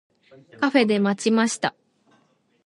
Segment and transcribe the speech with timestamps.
[0.59, 1.75] カフェで待ちました。